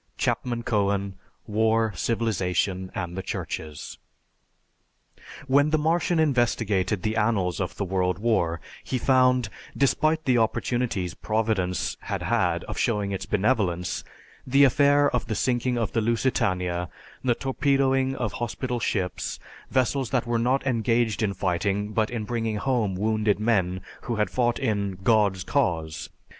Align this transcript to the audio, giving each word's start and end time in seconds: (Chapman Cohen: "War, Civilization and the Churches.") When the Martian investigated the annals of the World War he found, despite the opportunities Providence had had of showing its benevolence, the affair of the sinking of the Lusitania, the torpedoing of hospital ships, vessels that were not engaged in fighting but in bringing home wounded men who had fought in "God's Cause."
(Chapman 0.17 0.63
Cohen: 0.63 1.13
"War, 1.45 1.93
Civilization 1.95 2.91
and 2.95 3.15
the 3.15 3.21
Churches.") 3.21 3.99
When 5.45 5.69
the 5.69 5.77
Martian 5.77 6.17
investigated 6.17 7.03
the 7.03 7.15
annals 7.15 7.59
of 7.61 7.75
the 7.77 7.85
World 7.85 8.17
War 8.17 8.59
he 8.83 8.97
found, 8.97 9.49
despite 9.77 10.25
the 10.25 10.39
opportunities 10.39 11.13
Providence 11.13 11.97
had 11.99 12.23
had 12.23 12.63
of 12.63 12.79
showing 12.79 13.11
its 13.11 13.27
benevolence, 13.27 14.03
the 14.47 14.63
affair 14.63 15.07
of 15.11 15.27
the 15.27 15.35
sinking 15.35 15.77
of 15.77 15.91
the 15.91 16.01
Lusitania, 16.01 16.89
the 17.23 17.35
torpedoing 17.35 18.15
of 18.15 18.31
hospital 18.31 18.79
ships, 18.79 19.37
vessels 19.69 20.09
that 20.09 20.25
were 20.25 20.39
not 20.39 20.65
engaged 20.65 21.21
in 21.21 21.35
fighting 21.35 21.93
but 21.93 22.09
in 22.09 22.23
bringing 22.23 22.55
home 22.55 22.95
wounded 22.95 23.39
men 23.39 23.81
who 24.05 24.15
had 24.15 24.31
fought 24.31 24.57
in 24.57 24.97
"God's 25.03 25.43
Cause." 25.43 26.09